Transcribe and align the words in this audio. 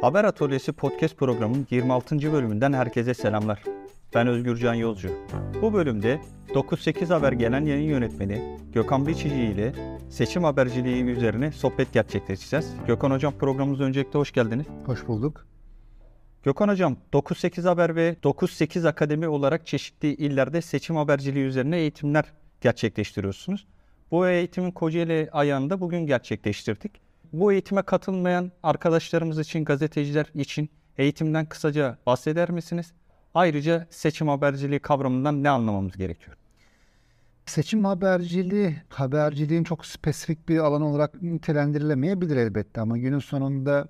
Haber 0.00 0.24
Atölyesi 0.24 0.72
podcast 0.72 1.16
programının 1.16 1.66
26. 1.70 2.32
bölümünden 2.32 2.72
herkese 2.72 3.14
selamlar. 3.14 3.62
Ben 4.14 4.26
Özgürcan 4.26 4.74
Yolcu. 4.74 5.10
Bu 5.62 5.72
bölümde 5.72 6.20
98 6.54 7.10
Haber 7.10 7.32
Genel 7.32 7.66
Yayın 7.66 7.88
Yönetmeni 7.88 8.58
Gökhan 8.72 9.06
Biçici 9.06 9.40
ile 9.40 9.72
seçim 10.10 10.44
haberciliği 10.44 11.04
üzerine 11.04 11.52
sohbet 11.52 11.92
gerçekleştireceğiz. 11.92 12.74
Gökhan 12.86 13.10
Hocam 13.10 13.34
programımıza 13.38 13.84
öncelikle 13.84 14.18
hoş 14.18 14.32
geldiniz. 14.32 14.66
Hoş 14.86 15.08
bulduk. 15.08 15.46
Gökhan 16.42 16.68
Hocam 16.68 16.96
98 17.12 17.64
Haber 17.64 17.96
ve 17.96 18.16
98 18.22 18.84
Akademi 18.84 19.28
olarak 19.28 19.66
çeşitli 19.66 20.14
illerde 20.14 20.60
seçim 20.62 20.96
haberciliği 20.96 21.44
üzerine 21.44 21.76
eğitimler 21.78 22.24
gerçekleştiriyorsunuz. 22.60 23.66
Bu 24.10 24.28
eğitimin 24.28 24.70
Kocaeli 24.70 25.28
ayağında 25.32 25.80
bugün 25.80 26.06
gerçekleştirdik. 26.06 27.07
Bu 27.32 27.52
eğitime 27.52 27.82
katılmayan 27.82 28.52
arkadaşlarımız 28.62 29.38
için, 29.38 29.64
gazeteciler 29.64 30.26
için 30.34 30.70
eğitimden 30.98 31.46
kısaca 31.46 31.98
bahseder 32.06 32.50
misiniz? 32.50 32.92
Ayrıca 33.34 33.86
seçim 33.90 34.28
haberciliği 34.28 34.80
kavramından 34.80 35.42
ne 35.42 35.50
anlamamız 35.50 35.96
gerekiyor? 35.96 36.36
Seçim 37.46 37.84
haberciliği, 37.84 38.76
haberciliğin 38.88 39.64
çok 39.64 39.86
spesifik 39.86 40.48
bir 40.48 40.58
alan 40.58 40.82
olarak 40.82 41.22
nitelendirilemeyebilir 41.22 42.36
elbette 42.36 42.80
ama 42.80 42.98
günün 42.98 43.18
sonunda 43.18 43.88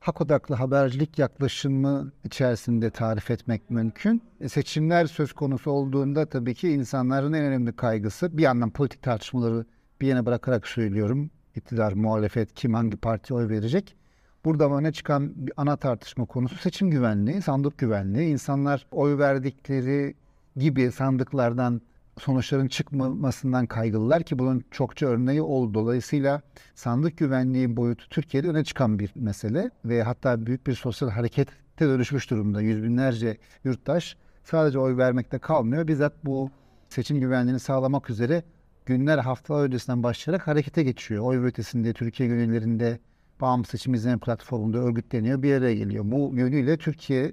hak 0.00 0.20
odaklı 0.20 0.54
habercilik 0.54 1.18
yaklaşımı 1.18 2.12
içerisinde 2.24 2.90
tarif 2.90 3.30
etmek 3.30 3.70
mümkün. 3.70 4.22
E, 4.40 4.48
seçimler 4.48 5.06
söz 5.06 5.32
konusu 5.32 5.70
olduğunda 5.70 6.26
tabii 6.26 6.54
ki 6.54 6.68
insanların 6.68 7.32
en 7.32 7.44
önemli 7.44 7.72
kaygısı 7.72 8.38
bir 8.38 8.42
yandan 8.42 8.70
politik 8.70 9.02
tartışmaları 9.02 9.66
bir 10.00 10.06
yana 10.06 10.26
bırakarak 10.26 10.66
söylüyorum. 10.66 11.30
İktidar, 11.56 11.92
muhalefet, 11.92 12.54
kim 12.54 12.74
hangi 12.74 12.96
parti 12.96 13.34
oy 13.34 13.48
verecek? 13.48 13.96
Burada 14.44 14.70
öne 14.70 14.92
çıkan 14.92 15.32
bir 15.46 15.52
ana 15.56 15.76
tartışma 15.76 16.24
konusu 16.24 16.56
seçim 16.56 16.90
güvenliği, 16.90 17.42
sandık 17.42 17.78
güvenliği. 17.78 18.32
İnsanlar 18.32 18.86
oy 18.90 19.18
verdikleri 19.18 20.14
gibi 20.56 20.92
sandıklardan 20.92 21.80
sonuçların 22.18 22.68
çıkmamasından 22.68 23.66
kaygılılar 23.66 24.22
ki 24.22 24.38
bunun 24.38 24.64
çokça 24.70 25.06
örneği 25.06 25.42
oldu. 25.42 25.74
Dolayısıyla 25.74 26.42
sandık 26.74 27.18
güvenliği 27.18 27.76
boyutu 27.76 28.08
Türkiye'de 28.08 28.48
öne 28.48 28.64
çıkan 28.64 28.98
bir 28.98 29.12
mesele 29.14 29.70
ve 29.84 30.02
hatta 30.02 30.46
büyük 30.46 30.66
bir 30.66 30.74
sosyal 30.74 31.10
harekete 31.10 31.52
dönüşmüş 31.80 32.30
durumda. 32.30 32.60
Yüz 32.60 32.82
binlerce 32.82 33.38
yurttaş 33.64 34.16
sadece 34.44 34.78
oy 34.78 34.96
vermekte 34.96 35.38
kalmıyor. 35.38 35.88
Bizzat 35.88 36.12
bu 36.24 36.50
seçim 36.88 37.20
güvenliğini 37.20 37.60
sağlamak 37.60 38.10
üzere 38.10 38.42
günler 38.88 39.18
haftalar 39.18 39.64
öncesinden 39.64 40.02
başlayarak 40.02 40.46
harekete 40.46 40.82
geçiyor. 40.82 41.24
Oy 41.24 41.44
ötesinde 41.44 41.92
Türkiye 41.92 42.28
gönüllerinde 42.28 42.98
bağımsız 43.40 43.70
seçim 43.70 43.94
izleme 43.94 44.18
platformunda 44.18 44.78
örgütleniyor, 44.78 45.42
bir 45.42 45.54
araya 45.54 45.74
geliyor. 45.74 46.04
Bu 46.06 46.30
yönüyle 46.34 46.76
Türkiye 46.76 47.32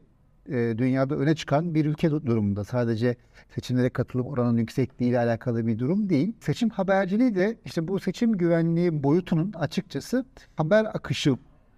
e, 0.50 0.74
dünyada 0.78 1.16
öne 1.16 1.36
çıkan 1.36 1.76
bir 1.76 1.86
ülke 1.86 2.12
durumunda. 2.12 2.64
Sadece 2.64 3.16
seçimlere 3.56 3.90
katılım 3.90 4.28
oranının 4.28 4.58
yüksekliği 4.58 5.10
ile 5.10 5.20
alakalı 5.20 5.68
bir 5.68 5.80
durum 5.80 6.10
değil. 6.10 6.34
Seçim 6.40 6.70
haberciliği 6.70 7.36
de 7.36 7.58
işte 7.66 7.88
bu 7.88 8.00
seçim 8.00 8.38
güvenliği 8.38 9.04
boyutunun 9.04 9.54
açıkçası 9.54 10.26
haber 10.56 10.86
akışı 10.86 11.38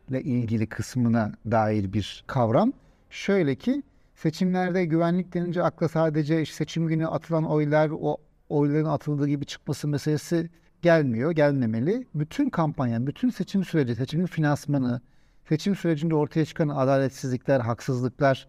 ile 0.10 0.22
ilgili 0.22 0.68
kısmına 0.68 1.32
dair 1.52 1.94
bir 1.94 2.24
kavram. 2.28 2.74
Şöyle 3.10 3.56
ki 3.56 3.84
seçimlerde 4.16 4.86
güvenlik 4.86 5.34
denince 5.34 5.64
akla 5.64 5.88
sadece 5.88 6.46
seçim 6.46 6.88
günü 6.88 7.08
atılan 7.08 7.44
oylar 7.44 7.90
o 8.02 8.18
oyların 8.50 8.86
atıldığı 8.86 9.28
gibi 9.28 9.46
çıkması 9.46 9.88
meselesi 9.88 10.50
gelmiyor, 10.82 11.32
gelmemeli. 11.32 12.08
Bütün 12.16 12.50
kampanya, 12.50 13.08
bütün 13.08 13.30
seçim 13.30 13.64
süreci, 13.64 13.96
seçimin 13.96 14.26
finansmanı, 14.26 15.02
seçim 15.50 15.76
sürecinde 15.76 16.16
ortaya 16.16 16.46
çıkan 16.46 16.70
adaletsizlikler, 16.70 17.60
haksızlıklar, 17.60 18.48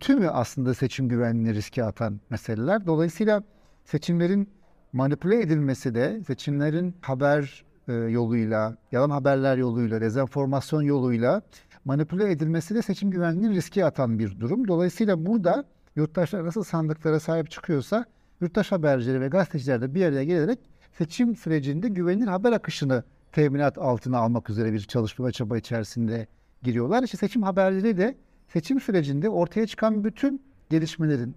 tümü 0.00 0.28
aslında 0.28 0.74
seçim 0.74 1.08
güvenliğini 1.08 1.54
riske 1.54 1.84
atan 1.84 2.20
meseleler. 2.30 2.86
Dolayısıyla 2.86 3.42
seçimlerin 3.84 4.48
manipüle 4.92 5.40
edilmesi 5.40 5.94
de 5.94 6.22
seçimlerin 6.26 6.94
haber 7.00 7.64
e, 7.88 7.92
yoluyla, 7.92 8.76
yalan 8.92 9.10
haberler 9.10 9.56
yoluyla, 9.56 10.00
dezenformasyon 10.00 10.82
yoluyla 10.82 11.42
manipüle 11.84 12.30
edilmesi 12.30 12.74
de 12.74 12.82
seçim 12.82 13.10
güvenliğini 13.10 13.56
riske 13.56 13.84
atan 13.84 14.18
bir 14.18 14.40
durum. 14.40 14.68
Dolayısıyla 14.68 15.26
burada 15.26 15.64
yurttaşlar 15.96 16.44
nasıl 16.44 16.62
sandıklara 16.62 17.20
sahip 17.20 17.50
çıkıyorsa 17.50 18.04
yurttaş 18.40 18.72
habercileri 18.72 19.20
ve 19.20 19.28
gazeteciler 19.28 19.82
de 19.82 19.94
bir 19.94 20.04
araya 20.04 20.24
gelerek 20.24 20.58
seçim 20.98 21.36
sürecinde 21.36 21.88
güvenilir 21.88 22.26
haber 22.26 22.52
akışını 22.52 23.04
teminat 23.32 23.78
altına 23.78 24.18
almak 24.18 24.50
üzere 24.50 24.72
bir 24.72 24.80
çalışma 24.80 25.26
ve 25.26 25.32
çaba 25.32 25.58
içerisinde 25.58 26.26
giriyorlar. 26.62 27.02
İşte 27.02 27.16
seçim 27.16 27.42
haberleri 27.42 27.96
de 27.96 28.16
seçim 28.48 28.80
sürecinde 28.80 29.28
ortaya 29.28 29.66
çıkan 29.66 30.04
bütün 30.04 30.42
gelişmelerin, 30.70 31.34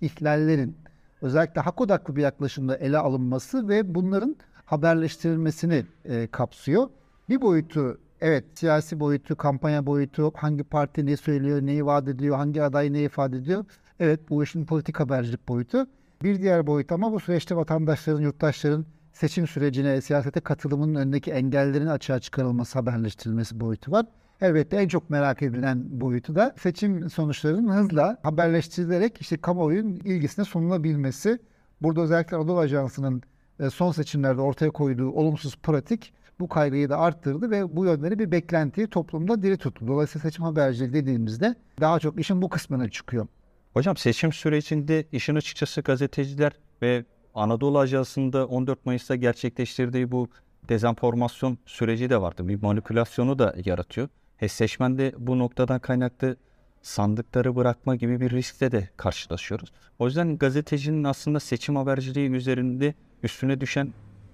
ihlallerin, 0.00 0.76
özellikle 1.22 1.60
hak 1.60 1.80
odaklı 1.80 2.16
bir 2.16 2.22
yaklaşımda 2.22 2.76
ele 2.76 2.98
alınması 2.98 3.68
ve 3.68 3.94
bunların 3.94 4.36
haberleştirilmesini 4.64 5.84
e, 6.04 6.26
kapsıyor. 6.26 6.88
Bir 7.28 7.40
boyutu 7.40 7.98
evet 8.20 8.44
siyasi 8.54 9.00
boyutu, 9.00 9.36
kampanya 9.36 9.86
boyutu, 9.86 10.32
hangi 10.36 10.64
parti 10.64 11.06
ne 11.06 11.16
söylüyor, 11.16 11.62
neyi 11.62 11.86
vaat 11.86 12.08
ediyor, 12.08 12.36
hangi 12.36 12.62
aday 12.62 12.92
ne 12.92 13.02
ifade 13.02 13.36
ediyor. 13.36 13.64
Evet 14.00 14.20
bu 14.30 14.42
işin 14.42 14.66
politik 14.66 15.00
habercilik 15.00 15.48
boyutu. 15.48 15.86
Bir 16.22 16.42
diğer 16.42 16.66
boyut 16.66 16.92
ama 16.92 17.12
bu 17.12 17.20
süreçte 17.20 17.56
vatandaşların, 17.56 18.20
yurttaşların 18.20 18.86
seçim 19.12 19.46
sürecine, 19.46 20.00
siyasete 20.00 20.40
katılımının 20.40 20.94
önündeki 20.94 21.30
engellerin 21.30 21.86
açığa 21.86 22.20
çıkarılması, 22.20 22.78
haberleştirilmesi 22.78 23.60
boyutu 23.60 23.92
var. 23.92 24.06
Elbette 24.40 24.76
en 24.76 24.88
çok 24.88 25.10
merak 25.10 25.42
edilen 25.42 26.00
boyutu 26.00 26.34
da 26.34 26.54
seçim 26.58 27.10
sonuçlarının 27.10 27.72
hızla 27.72 28.18
haberleştirilerek 28.22 29.20
işte 29.20 29.36
kamuoyunun 29.36 29.94
ilgisine 29.94 30.44
sunulabilmesi. 30.44 31.38
Burada 31.82 32.00
özellikle 32.00 32.36
Anadolu 32.36 32.58
Ajansı'nın 32.58 33.22
e, 33.60 33.70
son 33.70 33.92
seçimlerde 33.92 34.40
ortaya 34.40 34.70
koyduğu 34.70 35.10
olumsuz 35.10 35.56
pratik 35.56 36.14
bu 36.40 36.48
kaygıyı 36.48 36.90
da 36.90 36.98
arttırdı 36.98 37.50
ve 37.50 37.76
bu 37.76 37.84
yönleri 37.84 38.18
bir 38.18 38.30
beklentiyi 38.30 38.86
toplumda 38.86 39.42
diri 39.42 39.56
tuttu. 39.56 39.86
Dolayısıyla 39.86 40.22
seçim 40.22 40.44
haberciliği 40.44 40.92
dediğimizde 40.92 41.54
daha 41.80 41.98
çok 41.98 42.20
işin 42.20 42.42
bu 42.42 42.48
kısmına 42.48 42.88
çıkıyor. 42.88 43.26
Hocam 43.74 43.96
seçim 43.96 44.32
sürecinde 44.32 45.04
işin 45.12 45.34
açıkçası 45.34 45.80
gazeteciler 45.80 46.52
ve 46.82 47.04
Anadolu 47.34 47.78
Ajansı'nda 47.78 48.46
14 48.46 48.86
Mayıs'ta 48.86 49.16
gerçekleştirdiği 49.16 50.12
bu 50.12 50.28
dezenformasyon 50.68 51.58
süreci 51.66 52.10
de 52.10 52.20
vardı. 52.20 52.48
Bir 52.48 52.62
manipülasyonu 52.62 53.38
da 53.38 53.54
yaratıyor. 53.64 54.08
E 54.40 54.48
seçmen 54.48 54.98
de 54.98 55.14
bu 55.18 55.38
noktadan 55.38 55.80
kaynaklı 55.80 56.36
sandıkları 56.82 57.56
bırakma 57.56 57.96
gibi 57.96 58.20
bir 58.20 58.30
riskle 58.30 58.72
de 58.72 58.88
karşılaşıyoruz. 58.96 59.72
O 59.98 60.06
yüzden 60.06 60.38
gazetecinin 60.38 61.04
aslında 61.04 61.40
seçim 61.40 61.76
haberciliği 61.76 62.30
üzerinde 62.30 62.94
üstüne 63.22 63.60
düşen 63.60 63.92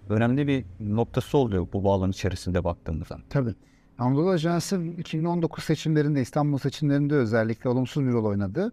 önemli 0.09 0.47
bir 0.47 0.65
noktası 0.81 1.39
oluyor 1.39 1.69
bu 1.73 1.85
bağlam 1.85 2.11
içerisinde 2.11 2.65
baktığımızda. 2.65 3.19
Tabii. 3.31 3.55
Anadolu 3.99 4.31
Ajansı 4.31 4.83
2019 4.83 5.65
seçimlerinde, 5.65 6.21
İstanbul 6.21 6.59
seçimlerinde 6.59 7.15
özellikle 7.15 7.71
olumsuz 7.71 8.05
bir 8.05 8.13
rol 8.13 8.25
oynadı. 8.25 8.73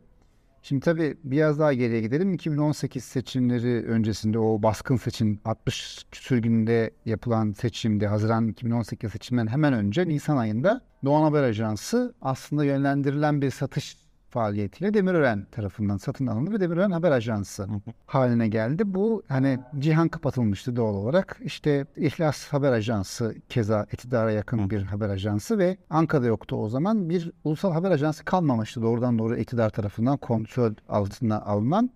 Şimdi 0.67 0.81
tabii 0.81 1.17
biraz 1.23 1.59
daha 1.59 1.73
geriye 1.73 2.01
gidelim. 2.01 2.33
2018 2.33 3.03
seçimleri 3.03 3.85
öncesinde 3.85 4.39
o 4.39 4.63
baskın 4.63 4.97
seçim 4.97 5.39
60 5.45 6.05
küsür 6.11 6.37
günde 6.37 6.91
yapılan 7.05 7.51
seçimde 7.51 8.07
Haziran 8.07 8.47
2018 8.47 9.11
seçimden 9.11 9.47
hemen 9.47 9.73
önce 9.73 10.07
Nisan 10.07 10.37
ayında 10.37 10.81
Doğan 11.05 11.21
Haber 11.21 11.43
Ajansı 11.43 12.15
aslında 12.21 12.65
yönlendirilen 12.65 13.41
bir 13.41 13.51
satış 13.51 14.04
faaliyetiyle 14.35 14.93
Demirören 14.93 15.45
tarafından 15.51 15.97
satın 15.97 16.27
alındı 16.27 16.51
ve 16.51 16.59
Demirören 16.59 16.91
Haber 16.91 17.11
Ajansı 17.11 17.67
haline 18.05 18.47
geldi. 18.47 18.83
Bu 18.85 19.23
hani 19.27 19.59
cihan 19.79 20.07
kapatılmıştı 20.07 20.75
doğal 20.75 20.93
olarak. 20.93 21.39
İşte 21.43 21.85
İhlas 21.95 22.47
Haber 22.47 22.71
Ajansı 22.71 23.35
keza 23.49 23.83
iktidara 23.91 24.31
yakın 24.31 24.69
bir 24.69 24.83
haber 24.83 25.09
ajansı 25.09 25.57
ve 25.57 25.77
Ankara'da 25.89 26.27
yoktu 26.27 26.55
o 26.55 26.69
zaman. 26.69 27.09
Bir 27.09 27.31
ulusal 27.43 27.71
haber 27.71 27.91
ajansı 27.91 28.25
kalmamıştı 28.25 28.81
doğrudan 28.81 29.19
doğru 29.19 29.37
iktidar 29.37 29.69
tarafından 29.69 30.17
kontrol 30.17 30.73
altına 30.89 31.41
alınan. 31.41 31.89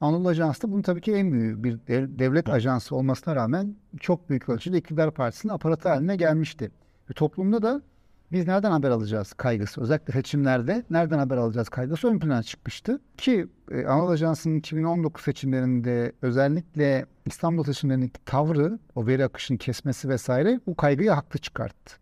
Anadolu 0.00 0.28
Ajansı 0.28 0.62
da 0.62 0.72
bunun 0.72 0.82
tabii 0.82 1.00
ki 1.00 1.12
en 1.12 1.32
büyük 1.32 1.64
bir 1.64 1.78
devlet 2.18 2.48
ajansı 2.48 2.96
olmasına 2.96 3.36
rağmen 3.36 3.76
çok 4.00 4.30
büyük 4.30 4.48
ölçüde 4.48 4.78
iktidar 4.78 5.10
partisinin 5.10 5.52
aparatı 5.52 5.88
haline 5.88 6.16
gelmişti. 6.16 6.70
Ve 7.10 7.14
toplumda 7.14 7.62
da 7.62 7.82
biz 8.32 8.46
nereden 8.46 8.70
haber 8.70 8.90
alacağız 8.90 9.32
kaygısı 9.32 9.80
özellikle 9.80 10.12
seçimlerde 10.12 10.84
nereden 10.90 11.18
haber 11.18 11.36
alacağız 11.36 11.68
kaygısı 11.68 12.08
ön 12.08 12.18
plana 12.18 12.42
çıkmıştı. 12.42 13.00
Ki 13.16 13.46
e, 13.70 13.86
Anadolu 13.86 14.10
Ajansı'nın 14.10 14.56
2019 14.56 15.24
seçimlerinde 15.24 16.12
özellikle 16.22 17.06
İstanbul 17.26 17.64
seçimlerindeki 17.64 18.24
tavrı 18.24 18.78
o 18.94 19.06
veri 19.06 19.24
akışını 19.24 19.58
kesmesi 19.58 20.08
vesaire 20.08 20.60
bu 20.66 20.76
kaygıyı 20.76 21.10
haklı 21.10 21.38
çıkarttı. 21.40 21.96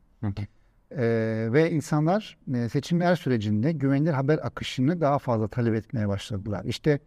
Ee, 0.96 1.48
ve 1.52 1.70
insanlar 1.70 2.38
e, 2.54 2.68
seçimler 2.68 3.16
sürecinde 3.16 3.72
güvenilir 3.72 4.12
haber 4.12 4.38
akışını 4.42 5.00
daha 5.00 5.18
fazla 5.18 5.48
talep 5.48 5.74
etmeye 5.74 6.08
başladılar. 6.08 6.64
İşte 6.64 6.98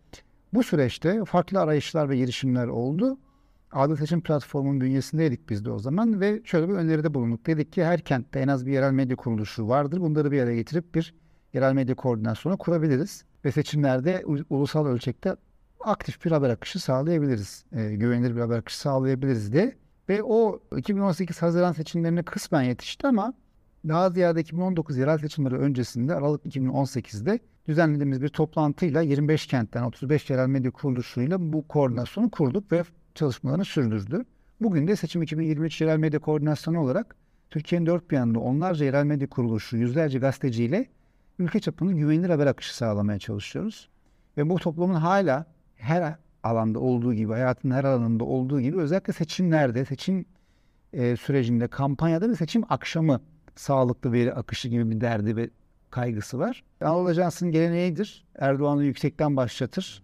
bu 0.53 0.63
süreçte 0.63 1.25
farklı 1.25 1.61
arayışlar 1.61 2.09
ve 2.09 2.17
girişimler 2.17 2.67
oldu. 2.67 3.17
Adil 3.75 3.95
Seçim 3.95 4.21
Platformu'nun 4.21 4.81
bünyesindeydik 4.81 5.49
biz 5.49 5.65
de 5.65 5.71
o 5.71 5.79
zaman 5.79 6.21
ve 6.21 6.41
şöyle 6.43 6.69
bir 6.69 6.73
öneride 6.73 7.13
bulunduk. 7.13 7.45
Dedik 7.45 7.73
ki 7.73 7.85
her 7.85 7.99
kentte 7.99 8.39
en 8.39 8.47
az 8.47 8.65
bir 8.65 8.71
yerel 8.71 8.91
medya 8.91 9.15
kuruluşu 9.15 9.67
vardır. 9.67 10.01
Bunları 10.01 10.31
bir 10.31 10.41
araya 10.41 10.55
getirip 10.55 10.95
bir 10.95 11.15
yerel 11.53 11.73
medya 11.73 11.95
koordinasyonu 11.95 12.57
kurabiliriz. 12.57 13.23
Ve 13.45 13.51
seçimlerde 13.51 14.23
ulusal 14.49 14.85
ölçekte 14.85 15.35
aktif 15.79 16.25
bir 16.25 16.31
haber 16.31 16.49
akışı 16.49 16.79
sağlayabiliriz. 16.79 17.65
E, 17.71 17.95
güvenilir 17.95 18.35
bir 18.35 18.41
haber 18.41 18.57
akışı 18.57 18.79
sağlayabiliriz 18.79 19.53
diye. 19.53 19.75
Ve 20.09 20.23
o 20.23 20.59
2018 20.77 21.41
Haziran 21.41 21.71
seçimlerine 21.71 22.23
kısmen 22.23 22.61
yetişti 22.61 23.07
ama 23.07 23.33
daha 23.87 24.09
ziyade 24.09 24.41
2019 24.41 24.97
yerel 24.97 25.17
seçimleri 25.17 25.55
öncesinde 25.55 26.15
Aralık 26.15 26.45
2018'de 26.45 27.39
düzenlediğimiz 27.67 28.21
bir 28.21 28.29
toplantıyla 28.29 29.01
25 29.01 29.47
kentten 29.47 29.83
35 29.83 30.29
yerel 30.29 30.47
medya 30.47 30.71
kuruluşuyla 30.71 31.53
bu 31.53 31.67
koordinasyonu 31.67 32.31
kurduk 32.31 32.71
ve 32.71 32.83
çalışmalarını 33.15 33.65
sürdürdü. 33.65 34.25
Bugün 34.61 34.87
de 34.87 34.95
seçim 34.95 35.21
2023 35.21 35.81
yerel 35.81 35.97
medya 35.97 36.19
koordinasyonu 36.19 36.79
olarak 36.79 37.15
Türkiye'nin 37.49 37.85
dört 37.85 38.11
bir 38.11 38.15
yanında 38.15 38.39
onlarca 38.39 38.85
yerel 38.85 39.05
medya 39.05 39.29
kuruluşu, 39.29 39.77
yüzlerce 39.77 40.19
gazeteciyle 40.19 40.85
ülke 41.39 41.59
çapında 41.59 41.91
güvenilir 41.91 42.29
haber 42.29 42.47
akışı 42.47 42.75
sağlamaya 42.75 43.19
çalışıyoruz. 43.19 43.89
Ve 44.37 44.49
bu 44.49 44.55
toplumun 44.55 44.93
hala 44.93 45.45
her 45.75 46.15
alanda 46.43 46.79
olduğu 46.79 47.13
gibi, 47.13 47.31
hayatın 47.33 47.71
her 47.71 47.83
alanında 47.83 48.23
olduğu 48.23 48.61
gibi 48.61 48.77
özellikle 48.77 49.13
seçimlerde, 49.13 49.85
seçim 49.85 50.25
e, 50.93 51.15
sürecinde, 51.15 51.67
kampanyada 51.67 52.29
ve 52.29 52.35
seçim 52.35 52.63
akşamı 52.69 53.21
sağlıklı 53.55 54.11
veri 54.11 54.33
akışı 54.33 54.69
gibi 54.69 54.91
bir 54.91 55.01
derdi 55.01 55.35
ve 55.35 55.49
kaygısı 55.91 56.39
var. 56.39 56.63
Anadolu 56.81 57.07
Ajansı'nın 57.07 57.51
geleneğidir. 57.51 58.25
Erdoğan'ı 58.35 58.83
yüksekten 58.83 59.37
başlatır. 59.37 60.03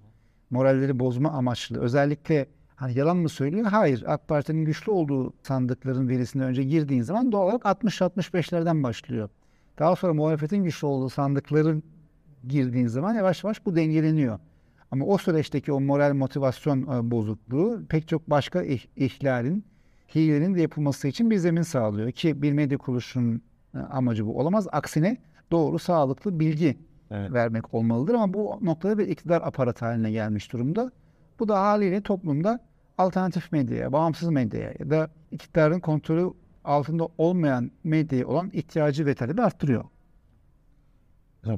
Moralleri 0.49 0.99
bozma 0.99 1.31
amaçlı. 1.31 1.81
Özellikle 1.81 2.47
hani 2.81 2.97
yalan 2.97 3.17
mı 3.17 3.29
söylüyor? 3.29 3.65
Hayır. 3.65 4.03
AK 4.07 4.27
Parti'nin 4.27 4.65
güçlü 4.65 4.91
olduğu 4.91 5.33
sandıkların 5.43 6.09
verisine 6.09 6.43
önce 6.43 6.63
girdiğin 6.63 7.01
zaman 7.01 7.31
doğal 7.31 7.45
olarak 7.45 7.61
60-65'lerden 7.61 8.83
başlıyor. 8.83 9.29
Daha 9.79 9.95
sonra 9.95 10.13
muhalefetin 10.13 10.63
güçlü 10.63 10.87
olduğu 10.87 11.09
sandıkların 11.09 11.83
girdiğin 12.47 12.87
zaman 12.87 13.13
yavaş 13.13 13.43
yavaş 13.43 13.65
bu 13.65 13.75
dengeleniyor. 13.75 14.39
Ama 14.91 15.05
o 15.05 15.17
süreçteki 15.17 15.71
o 15.71 15.79
moral 15.81 16.13
motivasyon 16.13 16.81
e, 16.81 17.11
bozukluğu 17.11 17.81
pek 17.89 18.07
çok 18.07 18.29
başka 18.29 18.63
ihlalin, 18.95 19.65
hilenin 20.15 20.55
de 20.55 20.61
yapılması 20.61 21.07
için 21.07 21.29
bir 21.29 21.37
zemin 21.37 21.61
sağlıyor 21.61 22.11
ki 22.11 22.41
bir 22.41 22.53
medya 22.53 22.77
kuruluşunun 22.77 23.41
e, 23.75 23.77
amacı 23.77 24.25
bu 24.25 24.39
olamaz. 24.39 24.67
Aksine 24.71 25.17
doğru, 25.51 25.79
sağlıklı 25.79 26.39
bilgi 26.39 26.77
evet. 27.11 27.31
vermek 27.31 27.73
olmalıdır 27.73 28.13
ama 28.13 28.33
bu 28.33 28.59
noktada 28.61 28.97
bir 28.97 29.07
iktidar 29.07 29.41
aparatı 29.41 29.85
haline 29.85 30.11
gelmiş 30.11 30.53
durumda. 30.53 30.91
Bu 31.39 31.47
da 31.47 31.61
haliyle 31.61 32.01
toplumda 32.01 32.70
alternatif 33.01 33.51
medyaya, 33.51 33.91
bağımsız 33.91 34.29
medyaya 34.29 34.73
ya 34.79 34.89
da 34.89 35.09
iktidarın 35.31 35.79
kontrolü 35.79 36.33
altında 36.63 37.07
olmayan 37.17 37.71
medyaya 37.83 38.27
olan 38.27 38.49
ihtiyacı 38.53 39.05
ve 39.05 39.15
talebi 39.15 39.41
arttırıyor. 39.41 39.83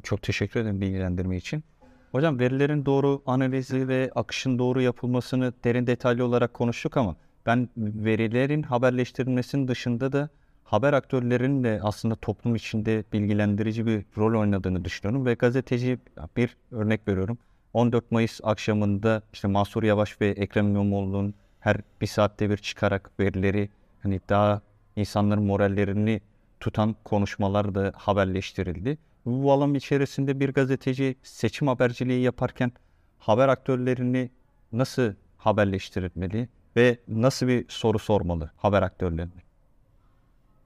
Çok 0.03 0.21
teşekkür 0.21 0.59
ederim 0.59 0.81
bilgilendirme 0.81 1.37
için. 1.37 1.63
Hocam 2.11 2.39
verilerin 2.39 2.85
doğru 2.85 3.21
analizi 3.25 3.87
ve 3.87 4.11
akışın 4.15 4.59
doğru 4.59 4.81
yapılmasını 4.81 5.53
derin 5.63 5.87
detaylı 5.87 6.25
olarak 6.25 6.53
konuştuk 6.53 6.97
ama 6.97 7.15
ben 7.45 7.69
verilerin 7.77 8.63
haberleştirilmesinin 8.63 9.67
dışında 9.67 10.11
da 10.11 10.29
haber 10.63 10.93
aktörlerinin 10.93 11.63
de 11.63 11.79
aslında 11.83 12.15
toplum 12.15 12.55
içinde 12.55 13.03
bilgilendirici 13.13 13.85
bir 13.85 14.05
rol 14.17 14.39
oynadığını 14.39 14.85
düşünüyorum 14.85 15.25
ve 15.25 15.33
gazeteci 15.33 15.99
bir 16.37 16.57
örnek 16.71 17.07
veriyorum. 17.07 17.37
14 17.73 18.11
Mayıs 18.11 18.39
akşamında 18.43 19.21
işte 19.33 19.47
Mansur 19.47 19.83
Yavaş 19.83 20.21
ve 20.21 20.27
Ekrem 20.27 20.67
İmamoğlu'nun 20.67 21.33
her 21.59 21.77
bir 22.01 22.07
saatte 22.07 22.49
bir 22.49 22.57
çıkarak 22.57 23.11
verileri 23.19 23.69
hani 24.03 24.21
daha 24.29 24.61
insanların 24.95 25.43
morallerini 25.43 26.21
tutan 26.59 26.95
konuşmalar 27.03 27.75
da 27.75 27.93
haberleştirildi. 27.95 28.97
Bu 29.25 29.51
alan 29.51 29.73
içerisinde 29.73 30.39
bir 30.39 30.53
gazeteci 30.53 31.15
seçim 31.23 31.67
haberciliği 31.67 32.21
yaparken 32.21 32.71
haber 33.19 33.47
aktörlerini 33.47 34.29
nasıl 34.71 35.13
haberleştirmeli 35.37 36.49
ve 36.75 36.97
nasıl 37.07 37.47
bir 37.47 37.65
soru 37.69 37.99
sormalı 37.99 38.51
haber 38.57 38.81
aktörlerine? 38.81 39.43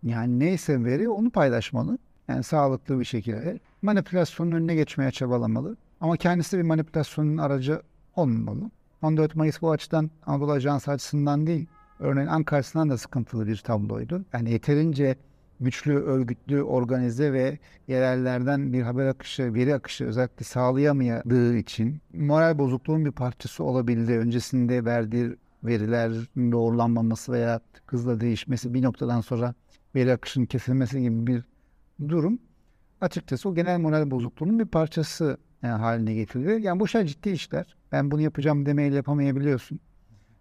Yani 0.03 0.39
neyse 0.39 0.83
veri 0.83 1.09
onu 1.09 1.29
paylaşmalı. 1.29 1.97
Yani 2.27 2.43
sağlıklı 2.43 2.99
bir 2.99 3.05
şekilde 3.05 3.59
manipülasyonun 3.81 4.51
önüne 4.51 4.75
geçmeye 4.75 5.11
çabalamalı. 5.11 5.77
Ama 6.01 6.17
kendisi 6.17 6.57
bir 6.57 6.63
manipülasyonun 6.63 7.37
aracı 7.37 7.81
olmamalı. 8.15 8.71
14 9.01 9.35
Mayıs 9.35 9.61
bu 9.61 9.71
açıdan 9.71 10.11
Anadolu 10.25 10.51
Ajansı 10.51 10.91
açısından 10.91 11.47
değil, 11.47 11.67
örneğin 11.99 12.27
Ankara'sından 12.27 12.89
da 12.89 12.97
sıkıntılı 12.97 13.47
bir 13.47 13.57
tabloydu. 13.57 14.25
Yani 14.33 14.51
yeterince 14.51 15.15
güçlü, 15.59 15.95
örgütlü, 15.95 16.63
organize 16.63 17.33
ve 17.33 17.59
yerellerden 17.87 18.73
bir 18.73 18.81
haber 18.81 19.05
akışı, 19.05 19.53
veri 19.53 19.75
akışı 19.75 20.05
özellikle 20.05 20.45
sağlayamadığı 20.45 21.57
için 21.57 22.01
moral 22.13 22.59
bozukluğun 22.59 23.05
bir 23.05 23.11
parçası 23.11 23.63
olabildi. 23.63 24.11
Öncesinde 24.11 24.85
verdiği 24.85 25.35
veriler 25.63 26.11
doğrulanmaması 26.37 27.31
veya 27.31 27.59
hızla 27.85 28.19
değişmesi 28.19 28.73
bir 28.73 28.83
noktadan 28.83 29.21
sonra 29.21 29.53
veri 29.95 30.13
akışının 30.13 30.45
kesilmesi 30.45 31.01
gibi 31.01 31.27
bir 31.27 31.43
durum 32.09 32.39
açıkçası 33.01 33.49
o 33.49 33.55
genel 33.55 33.79
moral 33.79 34.11
bozukluğunun 34.11 34.59
bir 34.59 34.65
parçası 34.65 35.37
yani 35.63 35.81
haline 35.81 36.13
getirdi. 36.13 36.59
Yani 36.61 36.79
bu 36.79 36.87
şey 36.87 37.05
ciddi 37.05 37.29
işler. 37.29 37.75
Ben 37.91 38.11
bunu 38.11 38.21
yapacağım 38.21 38.65
demeyle 38.65 38.95
yapamayabiliyorsun. 38.95 39.79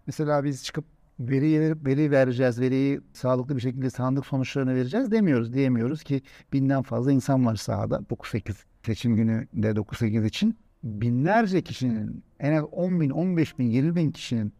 Mesela 0.07 0.43
biz 0.43 0.63
çıkıp 0.63 0.85
veri, 1.19 1.85
veri 1.85 2.11
vereceğiz, 2.11 2.61
veriyi 2.61 3.01
sağlıklı 3.13 3.55
bir 3.55 3.61
şekilde 3.61 3.89
sandık 3.89 4.25
sonuçlarını 4.25 4.75
vereceğiz 4.75 5.11
demiyoruz. 5.11 5.53
Diyemiyoruz 5.53 6.03
ki 6.03 6.21
binden 6.53 6.81
fazla 6.81 7.11
insan 7.11 7.45
var 7.45 7.55
sahada 7.55 7.95
9-8 7.95 8.55
seçim 8.85 9.15
günü 9.15 9.47
de 9.53 9.69
9-8 9.69 10.25
için. 10.25 10.57
Binlerce 10.83 11.61
kişinin 11.61 12.23
en 12.39 12.53
az 12.53 12.63
10 12.71 13.01
bin, 13.01 13.09
15 13.09 13.59
bin, 13.59 13.65
20 13.65 13.95
bin 13.95 14.11
kişinin 14.11 14.53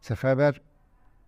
seferber 0.00 0.60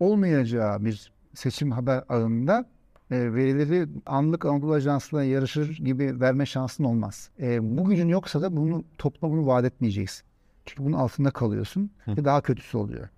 olmayacağı 0.00 0.84
bir 0.84 1.12
seçim 1.34 1.70
haber 1.70 2.04
ağında 2.08 2.68
e, 3.10 3.34
verileri 3.34 3.88
anlık 4.06 4.44
Anadolu 4.44 4.72
Ajansı'na 4.72 5.24
yarışır 5.24 5.76
gibi 5.84 6.20
verme 6.20 6.46
şansın 6.46 6.84
olmaz. 6.84 7.30
E, 7.40 7.76
bu 7.78 7.84
gücün 7.84 8.08
yoksa 8.08 8.42
da 8.42 8.56
bunu 8.56 8.84
topluma 8.98 9.34
bunu 9.34 9.46
vaat 9.46 9.64
etmeyeceksin. 9.64 10.24
Çünkü 10.66 10.84
bunun 10.84 10.96
altında 10.96 11.30
kalıyorsun 11.30 11.90
Hı. 12.04 12.16
ve 12.16 12.24
daha 12.24 12.40
kötüsü 12.40 12.76
oluyor. 12.78 13.08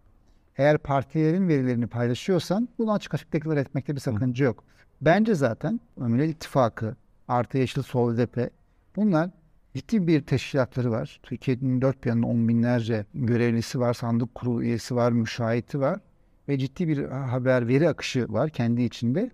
Eğer 0.57 0.79
partilerin 0.79 1.49
verilerini 1.49 1.87
paylaşıyorsan 1.87 2.69
bunu 2.79 2.93
açık 2.93 3.15
açık 3.15 3.33
deklar 3.33 3.57
etmekte 3.57 3.95
bir 3.95 4.01
sakınca 4.01 4.43
Hı. 4.43 4.47
yok. 4.47 4.65
Bence 5.01 5.35
zaten 5.35 5.81
Millet 5.97 6.31
İttifakı, 6.31 6.97
Artı 7.29 7.59
Yeşil 7.59 7.83
Sol 7.83 8.17
DP 8.17 8.51
bunlar 8.97 9.31
ciddi 9.75 10.07
bir 10.07 10.23
teşkilatları 10.23 10.91
var. 10.91 11.21
Türkiye'nin 11.23 11.83
dört 11.83 12.05
bir 12.05 12.09
yanında 12.09 12.27
on 12.27 12.49
binlerce 12.49 13.07
görevlisi 13.15 13.81
var, 13.81 13.95
sandık 13.95 14.35
kurulu 14.35 14.63
üyesi 14.63 14.97
var, 14.97 15.13
müşahiti 15.13 15.81
var 15.81 16.01
ve 16.49 16.59
ciddi 16.59 16.89
bir 16.89 17.05
haber 17.05 17.69
veri 17.69 17.89
akışı 17.89 18.33
var 18.33 18.51
kendi 18.51 18.83
içinde. 18.83 19.31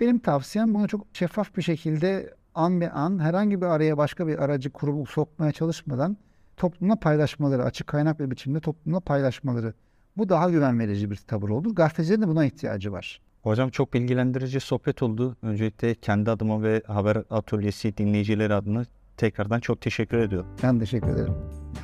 Benim 0.00 0.18
tavsiyem 0.18 0.74
bunu 0.74 0.88
çok 0.88 1.06
şeffaf 1.12 1.56
bir 1.56 1.62
şekilde 1.62 2.34
an 2.54 2.80
be 2.80 2.90
an 2.90 3.18
herhangi 3.18 3.60
bir 3.60 3.66
araya 3.66 3.98
başka 3.98 4.26
bir 4.26 4.38
aracı 4.38 4.70
kurumu 4.70 5.06
sokmaya 5.06 5.52
çalışmadan 5.52 6.16
toplumla 6.56 6.96
paylaşmaları, 6.96 7.64
açık 7.64 7.86
kaynak 7.86 8.20
bir 8.20 8.30
biçimde 8.30 8.60
toplumla 8.60 9.00
paylaşmaları. 9.00 9.74
Bu 10.16 10.28
daha 10.28 10.50
güven 10.50 10.78
verici 10.78 11.10
bir 11.10 11.16
tavır 11.16 11.48
olur. 11.48 11.74
Gazetecilerin 11.74 12.22
de 12.22 12.28
buna 12.28 12.44
ihtiyacı 12.44 12.92
var. 12.92 13.20
Hocam 13.42 13.70
çok 13.70 13.94
bilgilendirici 13.94 14.60
sohbet 14.60 15.02
oldu. 15.02 15.36
Öncelikle 15.42 15.94
kendi 15.94 16.30
adıma 16.30 16.62
ve 16.62 16.82
Haber 16.86 17.22
Atölyesi 17.30 17.96
dinleyicileri 17.96 18.54
adına 18.54 18.84
tekrardan 19.16 19.60
çok 19.60 19.80
teşekkür 19.80 20.18
ediyorum. 20.18 20.48
Ben 20.62 20.78
teşekkür 20.78 21.08
ederim. 21.08 21.34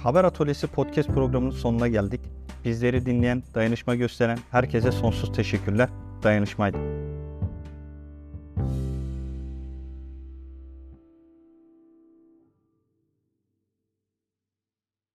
Haber 0.03 0.25
Atölyesi 0.25 0.67
podcast 0.67 1.09
programının 1.09 1.51
sonuna 1.51 1.89
geldik. 1.89 2.21
Bizleri 2.65 3.07
dinleyen, 3.07 3.43
dayanışma 3.55 3.95
gösteren 3.95 4.39
herkese 4.51 4.93
sonsuz 4.93 5.33
teşekkürler. 5.33 5.89
Dayanışmaydı. 6.23 7.04